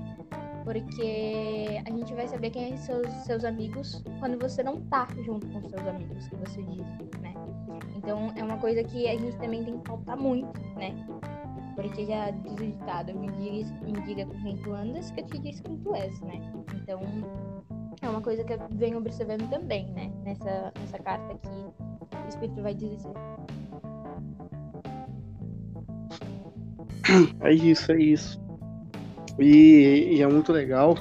[0.64, 5.46] Porque a gente vai saber quem são seus, seus amigos quando você não tá junto
[5.48, 6.86] com seus amigos, que você diz,
[7.20, 7.34] né?
[7.96, 10.94] Então, é uma coisa que a gente também tem que faltar muito, né?
[11.74, 15.26] Porque já diz o ditado, me diga, me diga com quem tu andas, que eu
[15.26, 16.40] te digo quem tu és, né?
[16.74, 17.00] Então,
[18.02, 20.12] é uma coisa que eu venho observando também, né?
[20.24, 23.12] Nessa, nessa carta que o Espírito vai dizer.
[27.40, 28.40] É isso, é isso.
[29.38, 30.96] E, e é muito legal,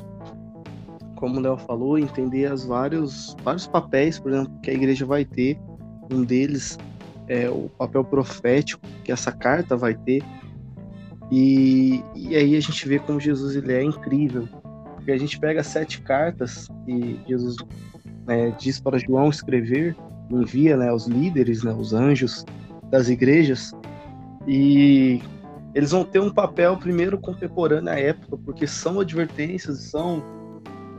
[1.16, 5.24] como o Léo falou, entender as vários, vários papéis, por exemplo, que a igreja vai
[5.24, 5.60] ter.
[6.12, 6.78] Um deles
[7.28, 10.24] é o papel profético que essa carta vai ter,
[11.36, 14.48] e, e aí a gente vê como Jesus ele é incrível.
[14.94, 17.56] Porque a gente pega sete cartas que Jesus
[18.28, 19.96] né, diz para João escrever,
[20.30, 22.46] envia né, aos líderes, né, os anjos
[22.92, 23.74] das igrejas,
[24.48, 25.24] e
[25.74, 30.24] eles vão ter um papel primeiro contemporâneo à época, porque são advertências, são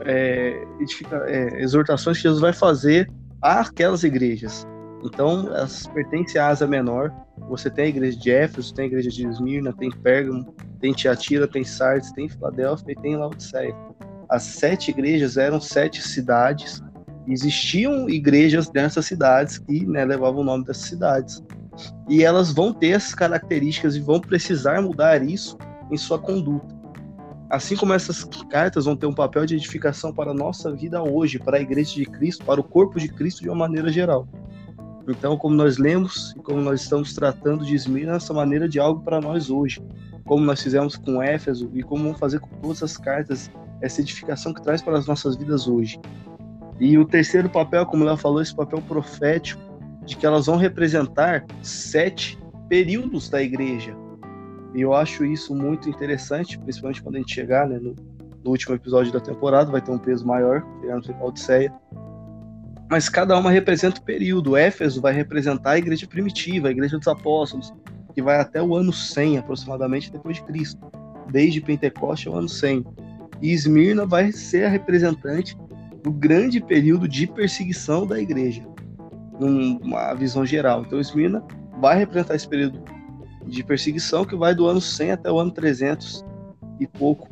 [0.01, 0.61] é,
[1.27, 3.09] é, exortações que Jesus vai fazer
[3.41, 4.67] àquelas igrejas.
[5.05, 7.13] Então, elas pertencem à asa menor.
[7.47, 11.47] Você tem a igreja de Éfeso, tem a igreja de Esmirna, tem Pérgamo, tem Tiatira,
[11.47, 13.75] tem Sardes, tem Filadélfia e tem Laodiceia.
[14.27, 16.81] As sete igrejas eram sete cidades.
[17.27, 21.43] Existiam igrejas nessas cidades que né, levavam o nome dessas cidades.
[22.09, 25.55] E elas vão ter essas características e vão precisar mudar isso
[25.91, 26.73] em sua conduta.
[27.47, 31.37] Assim como essas cartas vão ter um papel de edificação para a nossa vida hoje,
[31.37, 34.27] para a igreja de Cristo, para o corpo de Cristo de uma maneira geral.
[35.07, 39.01] Então, como nós lemos e como nós estamos tratando de Esmirna, essa maneira de algo
[39.01, 39.81] para nós hoje,
[40.25, 44.53] como nós fizemos com Éfeso e como vamos fazer com todas as cartas, essa edificação
[44.53, 45.99] que traz para as nossas vidas hoje.
[46.79, 49.61] E o terceiro papel, como ela falou, esse papel profético,
[50.05, 52.37] de que elas vão representar sete
[52.67, 53.95] períodos da igreja.
[54.73, 57.95] E eu acho isso muito interessante, principalmente quando a gente chegar né, no,
[58.43, 61.73] no último episódio da temporada, vai ter um peso maior, tirando a Odisseia.
[62.89, 64.55] Mas cada uma representa o período.
[64.55, 67.73] Éfeso vai representar a igreja primitiva, a igreja dos apóstolos,
[68.13, 70.79] que vai até o ano 100 aproximadamente depois de Cristo.
[71.31, 72.85] Desde Pentecoste ao ano 100.
[73.41, 75.57] E Esmirna vai ser a representante
[76.03, 78.63] do grande período de perseguição da igreja,
[79.39, 80.83] numa visão geral.
[80.83, 81.43] Então, Esmirna
[81.79, 82.79] vai representar esse período
[83.47, 86.23] de perseguição que vai do ano 100 até o ano 300
[86.79, 87.27] e pouco,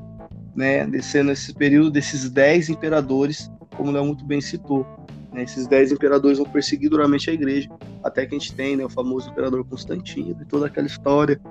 [0.55, 4.85] né, descendo esse período desses 10 imperadores, como Léo muito bem citou.
[5.33, 7.69] Né, esses 10 imperadores vão perseguir duramente a igreja,
[8.03, 11.41] até que a gente tem né, o famoso imperador Constantino e toda aquela história,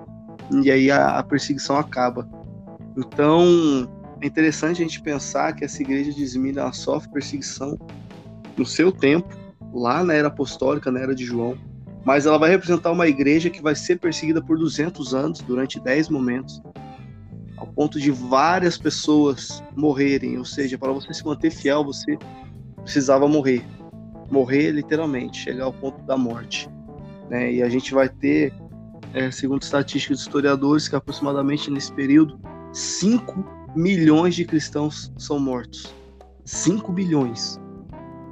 [0.63, 2.29] e aí a, a perseguição acaba.
[2.97, 3.89] Então,
[4.21, 7.77] é interessante a gente pensar que essa igreja de Esmirna sofre perseguição
[8.57, 9.29] no seu tempo,
[9.75, 11.59] lá na era apostólica, na era de João,
[12.05, 16.09] mas ela vai representar uma igreja que vai ser perseguida por 200 anos, durante 10
[16.09, 16.63] momentos,
[17.57, 22.19] ao ponto de várias pessoas morrerem, ou seja, para você se manter fiel, você
[22.83, 23.65] precisava morrer.
[24.31, 26.69] Morrer literalmente, chegar ao ponto da morte.
[27.29, 27.55] Né?
[27.55, 28.53] E a gente vai ter,
[29.13, 32.41] é, segundo estatísticas de historiadores, que aproximadamente nesse período,
[32.73, 33.45] 5
[33.77, 35.95] milhões de cristãos são mortos.
[36.45, 37.61] 5 bilhões.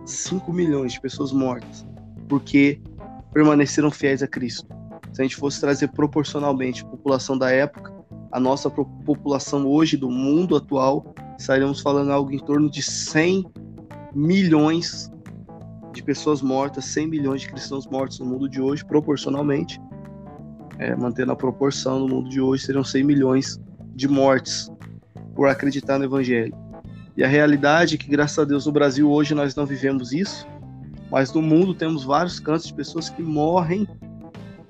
[0.04, 1.86] 5 milhões de pessoas mortas.
[2.28, 2.80] Porque
[3.32, 4.66] permaneceram fiéis a Cristo.
[5.12, 7.92] Se a gente fosse trazer proporcionalmente a população da época,
[8.32, 13.44] a nossa população hoje do mundo atual, estaríamos falando algo em torno de 100
[14.14, 15.10] milhões
[15.92, 19.80] de pessoas mortas, 100 milhões de cristãos mortos no mundo de hoje, proporcionalmente.
[20.78, 23.60] É, mantendo a proporção no mundo de hoje, seriam 100 milhões
[23.94, 24.70] de mortes
[25.34, 26.54] por acreditar no Evangelho.
[27.16, 30.46] E a realidade é que, graças a Deus, no Brasil hoje nós não vivemos isso,
[31.10, 33.86] mas no mundo temos vários cantos de pessoas que morrem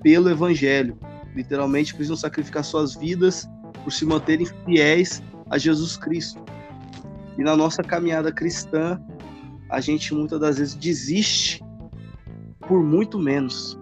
[0.01, 0.97] pelo Evangelho.
[1.33, 3.47] Literalmente precisam sacrificar suas vidas
[3.83, 6.43] por se manterem fiéis a Jesus Cristo.
[7.37, 9.01] E na nossa caminhada cristã,
[9.71, 11.63] a gente muitas das vezes desiste
[12.67, 13.79] por muito menos.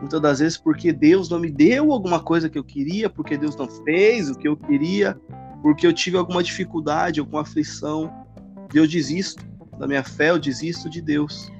[0.00, 3.54] Muitas das vezes porque Deus não me deu alguma coisa que eu queria, porque Deus
[3.54, 5.20] não fez o que eu queria,
[5.62, 8.10] porque eu tive alguma dificuldade, alguma aflição,
[8.72, 9.44] eu desisto
[9.78, 11.52] da minha fé, eu desisto de Deus.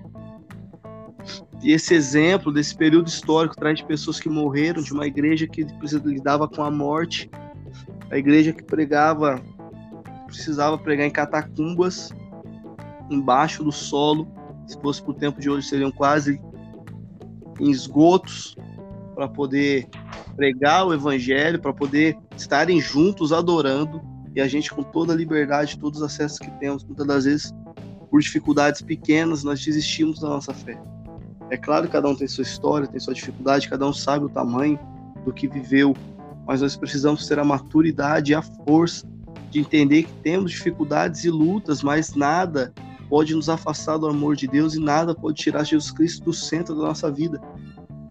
[1.62, 5.66] E esse exemplo desse período histórico traz de pessoas que morreram, de uma igreja que
[6.04, 7.28] lidava com a morte,
[8.10, 9.42] a igreja que pregava,
[10.26, 12.10] precisava pregar em catacumbas,
[13.10, 14.28] embaixo do solo,
[14.66, 16.40] se fosse para o tempo de hoje seriam quase
[17.60, 18.56] em esgotos,
[19.14, 19.88] para poder
[20.36, 24.00] pregar o evangelho, para poder estarem juntos adorando
[24.32, 27.52] e a gente com toda a liberdade, todos os acessos que temos, muitas das vezes
[28.08, 30.80] por dificuldades pequenas nós desistimos da nossa fé.
[31.50, 34.28] É claro que cada um tem sua história, tem sua dificuldade, cada um sabe o
[34.28, 34.78] tamanho
[35.24, 35.96] do que viveu,
[36.46, 39.04] mas nós precisamos ter a maturidade e a força
[39.50, 42.72] de entender que temos dificuldades e lutas, mas nada
[43.08, 46.74] pode nos afastar do amor de Deus e nada pode tirar Jesus Cristo do centro
[46.74, 47.40] da nossa vida.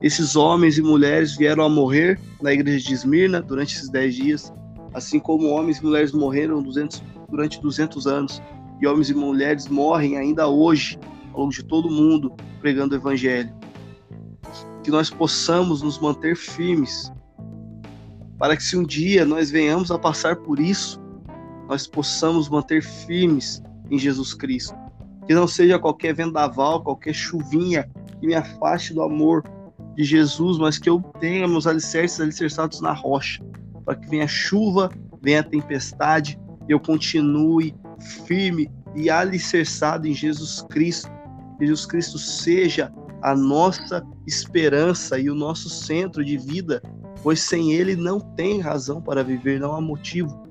[0.02, 4.54] Esses homens e mulheres vieram a morrer na igreja de Esmirna durante esses dez dias,
[4.94, 8.42] assim como homens e mulheres morreram 200, durante 200 anos,
[8.80, 11.00] e homens e mulheres morrem ainda hoje,
[11.34, 13.52] ao longo de todo o mundo, pregando o evangelho.
[14.84, 17.12] Que nós possamos nos manter firmes,
[18.38, 21.02] para que se um dia nós venhamos a passar por isso,
[21.68, 24.76] nós possamos manter firmes em Jesus Cristo.
[25.28, 29.44] Que não seja qualquer vendaval, qualquer chuvinha que me afaste do amor
[29.96, 33.44] de Jesus, mas que eu tenha meus alicerces alicerçados na rocha,
[33.84, 34.90] para que venha chuva,
[35.22, 37.76] venha tempestade, e eu continue
[38.26, 41.10] firme e alicerçado em Jesus Cristo.
[41.60, 46.82] Jesus Cristo seja a nossa esperança e o nosso centro de vida,
[47.24, 50.47] pois sem Ele não tem razão para viver, não há motivo.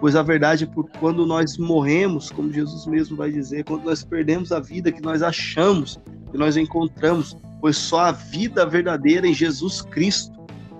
[0.00, 4.04] Pois a verdade é que quando nós morremos, como Jesus mesmo vai dizer, quando nós
[4.04, 6.00] perdemos a vida que nós achamos,
[6.30, 10.38] que nós encontramos, pois só a vida verdadeira em Jesus Cristo.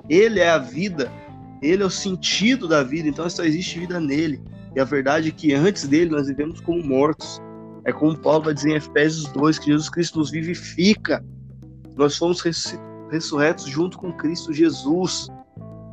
[0.08, 1.10] Ele é a vida,
[1.60, 4.40] ele é o sentido da vida, então só existe vida nele.
[4.76, 7.42] E a verdade é que antes dele nós vivemos como mortos.
[7.84, 11.24] É como Paulo vai dizer em Efésios 2, que Jesus Cristo nos vivifica.
[11.96, 12.40] Nós fomos
[13.10, 15.28] ressurretos junto com Cristo Jesus,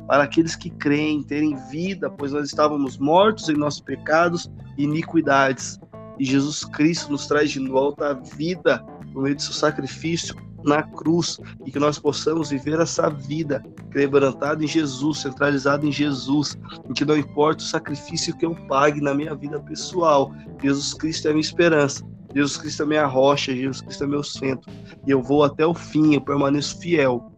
[0.06, 5.80] para aqueles que creem, terem vida, pois nós estávamos mortos em nossos pecados e iniquidades.
[6.18, 8.78] E Jesus Cristo nos traz de volta a vida
[9.12, 10.34] por meio do seu sacrifício
[10.64, 16.58] na cruz e que nós possamos viver essa vida quebrantada em Jesus, centralizada em Jesus,
[16.88, 21.28] em que não importa o sacrifício que eu pague na minha vida pessoal, Jesus Cristo
[21.28, 22.04] é a minha esperança.
[22.34, 24.70] Jesus Cristo é minha rocha, Jesus Cristo é meu centro.
[25.06, 27.32] E eu vou até o fim, eu permaneço fiel.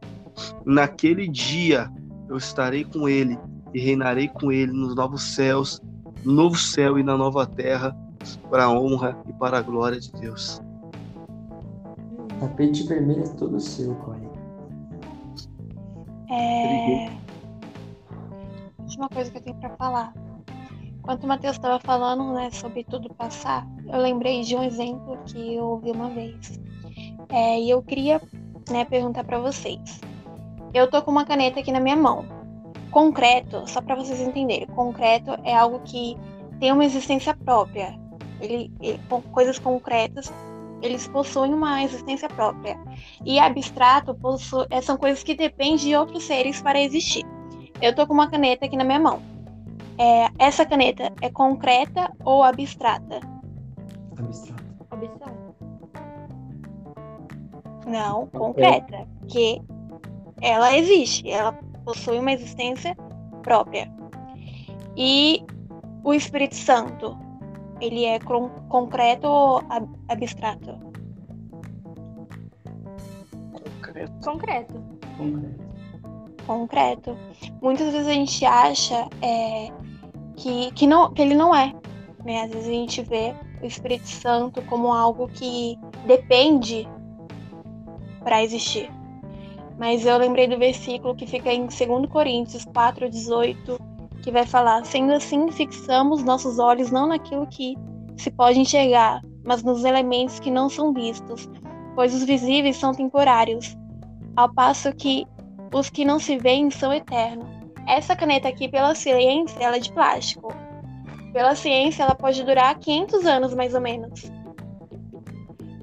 [0.65, 1.89] Naquele dia,
[2.29, 3.39] eu estarei com ele
[3.73, 5.81] e reinarei com ele nos novos céus,
[6.25, 7.97] no novo céu e na nova terra,
[8.51, 10.61] para a honra e para a glória de Deus.
[12.41, 14.29] Tapete vermelho é todo seu, Cole.
[16.31, 17.11] É...
[18.81, 20.15] Última coisa que eu tenho para falar.
[20.99, 25.55] Enquanto o Matheus estava falando né, sobre tudo passar, eu lembrei de um exemplo que
[25.55, 26.61] eu ouvi uma vez.
[27.31, 28.21] É, e eu queria
[28.71, 30.01] né, perguntar para vocês.
[30.73, 32.27] Eu tô com uma caneta aqui na minha mão.
[32.91, 36.17] Concreto, só para vocês entenderem, concreto é algo que
[36.59, 37.99] tem uma existência própria.
[38.41, 39.01] Ele, ele,
[39.31, 40.33] coisas concretas,
[40.81, 42.79] eles possuem uma existência própria.
[43.25, 47.25] E abstrato possui, é, são coisas que dependem de outros seres para existir.
[47.81, 49.21] Eu tô com uma caneta aqui na minha mão.
[49.99, 53.21] É, essa caneta é concreta ou abstrata?
[54.19, 54.65] Abstrato.
[54.91, 55.39] Abstrato.
[57.87, 59.09] Não, concreta.
[59.27, 59.61] Que
[60.41, 61.53] ela existe, ela
[61.85, 62.97] possui uma existência
[63.43, 63.91] própria.
[64.97, 65.45] E
[66.05, 67.17] o Espírito Santo,
[67.81, 68.19] ele é
[68.69, 70.79] concreto ou ab abstrato?
[73.53, 74.13] Concreto.
[74.25, 74.75] Concreto.
[75.17, 75.69] Concreto.
[76.47, 77.17] Concreto.
[77.61, 79.71] Muitas vezes a gente acha é,
[80.37, 81.75] que, que, não, que ele não é.
[82.25, 82.43] Né?
[82.43, 86.89] Às vezes a gente vê o Espírito Santo como algo que depende
[88.23, 88.91] para existir.
[89.79, 93.79] Mas eu lembrei do versículo que fica em 2 Coríntios 4,18,
[94.23, 97.77] que vai falar: Sendo assim, fixamos nossos olhos não naquilo que
[98.17, 101.49] se pode enxergar, mas nos elementos que não são vistos,
[101.95, 103.77] pois os visíveis são temporários,
[104.37, 105.25] ao passo que
[105.73, 107.49] os que não se veem são eternos.
[107.87, 110.53] Essa caneta aqui, pela ciência, ela é de plástico.
[111.33, 114.31] Pela ciência, ela pode durar 500 anos, mais ou menos.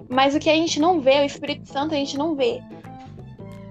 [0.09, 2.61] Mas o que a gente não vê, o Espírito Santo, a gente não vê.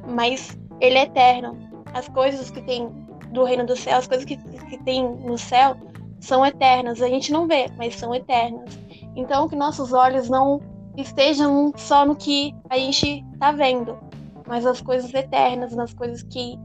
[0.09, 1.57] Mas ele é eterno.
[1.93, 2.89] As coisas que tem
[3.31, 5.77] do reino do céu, as coisas que, que tem no céu,
[6.21, 7.03] são eternas.
[7.03, 8.79] A gente não vê, mas são eternas.
[9.17, 10.61] Então, que nossos olhos não
[10.97, 13.99] estejam só no que a gente está vendo,
[14.47, 16.59] mas as coisas eternas, nas coisas que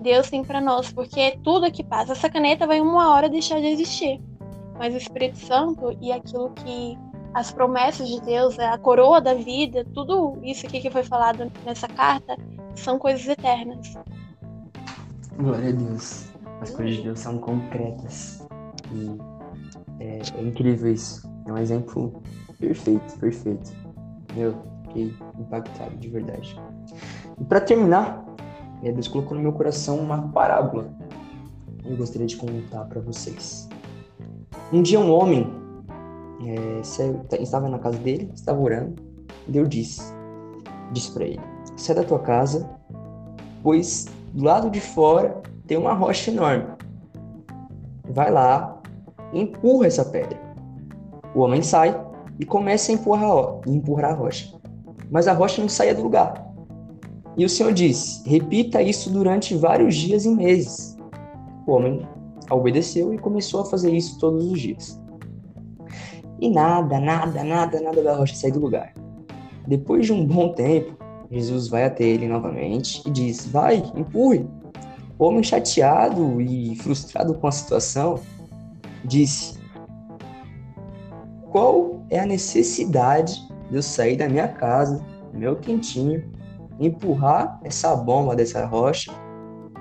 [0.00, 3.66] Deus tem para nós, porque tudo que passa, essa caneta vai uma hora deixar de
[3.66, 4.20] existir,
[4.78, 6.98] mas o Espírito Santo e aquilo que
[7.32, 11.88] as promessas de Deus, a coroa da vida, tudo isso aqui que foi falado nessa
[11.88, 12.36] carta,
[12.76, 13.94] são coisas eternas.
[15.36, 16.28] Glória a Deus.
[16.60, 18.46] As coisas de Deus são concretas.
[18.92, 19.16] E
[20.00, 21.28] é, é incrível isso.
[21.46, 22.22] É um exemplo
[22.58, 23.72] perfeito, perfeito.
[24.34, 24.54] Meu,
[24.84, 26.56] fiquei impactado de verdade.
[27.40, 28.24] E para terminar,
[28.82, 30.92] é, Deus colocou no meu coração uma parábola.
[31.84, 33.68] Eu gostaria de contar para vocês.
[34.72, 35.46] Um dia um homem
[36.46, 36.80] é,
[37.40, 38.94] estava na casa dele, estava orando,
[39.46, 40.02] Deus disse,
[40.92, 41.40] disse para ele,
[41.76, 42.68] sai da tua casa,
[43.62, 46.66] pois do lado de fora tem uma rocha enorme.
[48.10, 48.74] Vai lá
[49.34, 50.38] empurra essa pedra.
[51.34, 51.98] O homem sai
[52.38, 54.54] e começa a empurrar, empurrar a rocha.
[55.10, 56.44] Mas a rocha não saía do lugar.
[57.36, 60.96] E o Senhor disse: repita isso durante vários dias e meses.
[61.66, 62.06] O homem
[62.50, 65.00] obedeceu e começou a fazer isso todos os dias.
[66.40, 68.92] E nada, nada, nada, nada da rocha sai do lugar.
[69.66, 70.96] Depois de um bom tempo,
[71.34, 74.46] Jesus vai até ele novamente e diz: Vai, empurre.
[75.18, 78.20] O homem chateado e frustrado com a situação
[79.04, 79.58] disse:
[81.50, 83.34] Qual é a necessidade
[83.68, 86.30] de eu sair da minha casa, meu quentinho,
[86.78, 89.12] empurrar essa bomba dessa rocha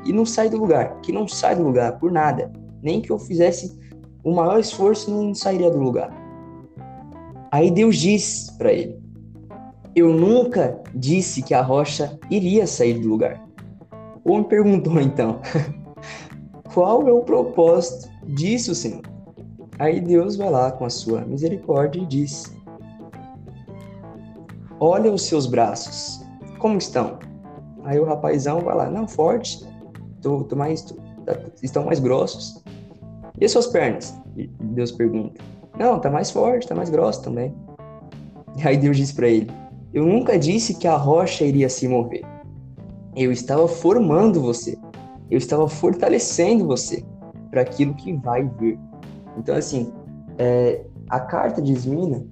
[0.04, 1.00] e não sair do lugar?
[1.02, 2.52] Que não sai do lugar por nada.
[2.82, 3.80] Nem que eu fizesse
[4.24, 6.12] o maior esforço, não sairia do lugar.
[7.52, 9.03] Aí Deus diz para ele:
[9.96, 13.44] Eu nunca disse que a rocha iria sair do lugar.
[14.26, 15.40] Ou me perguntou então:
[16.74, 19.02] Qual é o propósito disso, Senhor?
[19.78, 22.56] Aí Deus vai lá com a sua misericórdia e diz:
[24.80, 26.26] Olha os seus braços,
[26.58, 27.20] como estão?
[27.84, 29.64] Aí o rapazão vai lá: Não, forte,
[30.22, 32.64] tô, tô mais, tô, tá, estão mais grossos.
[33.40, 34.18] E as suas pernas?
[34.60, 35.40] Deus pergunta.
[35.78, 37.54] Não, tá mais forte, tá mais grossa também.
[38.58, 39.52] E aí Deus disse para ele:
[39.94, 42.24] Eu nunca disse que a rocha iria se mover.
[43.16, 44.78] Eu estava formando você.
[45.30, 47.06] Eu estava fortalecendo você
[47.52, 48.80] para aquilo que vai vir.
[49.38, 49.94] Então, assim,
[50.38, 52.26] é, a carta de Esmina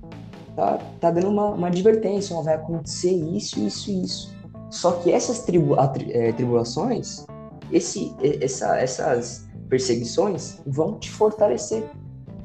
[0.56, 4.36] tá, tá dando uma, uma advertência: ó, vai acontecer isso, isso e isso.
[4.72, 5.76] Só que essas tribu,
[6.10, 7.26] é, tribulações,
[7.72, 11.84] esse, essa, essas perseguições vão te fortalecer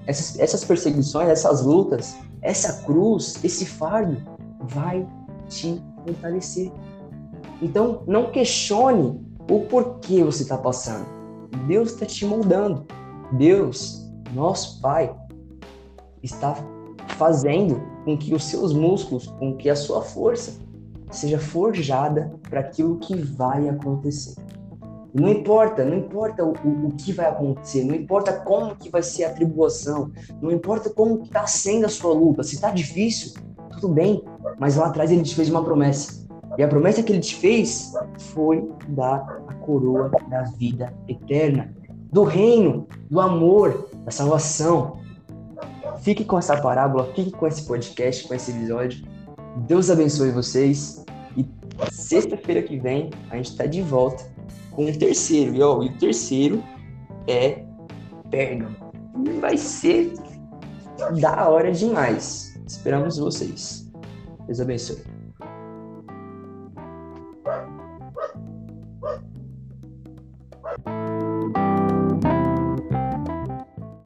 [0.06, 4.35] essas, essas perseguições, essas lutas, essa cruz, esse fardo
[4.66, 5.06] vai
[5.48, 6.72] te fortalecer.
[7.62, 11.06] Então, não questione ou por que você está passando.
[11.66, 12.86] Deus está te moldando.
[13.32, 15.14] Deus, nosso Pai,
[16.22, 16.54] está
[17.16, 20.60] fazendo com que os seus músculos, com que a sua força
[21.10, 24.34] seja forjada para aquilo que vai acontecer.
[25.14, 29.02] Não importa, não importa o, o, o, que vai acontecer, não importa como que vai
[29.02, 30.10] ser a tribulação,
[30.42, 32.42] não importa como está sendo a sua luta.
[32.42, 33.32] Se está difícil,
[33.80, 34.22] tudo bem,
[34.58, 36.26] mas lá atrás ele te fez uma promessa.
[36.58, 37.92] E a promessa que ele te fez
[38.32, 41.74] foi dar a coroa da vida eterna,
[42.10, 44.98] do reino, do amor, da salvação.
[45.98, 49.06] Fique com essa parábola, fique com esse podcast, com esse episódio.
[49.66, 51.04] Deus abençoe vocês.
[51.36, 51.46] E
[51.90, 54.24] sexta-feira que vem a gente está de volta
[54.70, 55.54] com o terceiro.
[55.54, 56.62] E, ó, e o terceiro
[57.26, 57.64] é
[58.30, 58.74] Pérgamo.
[59.40, 60.12] Vai ser
[61.20, 62.45] da hora demais.
[62.66, 63.86] Esperamos vocês.
[64.46, 65.15] Deus abençoe.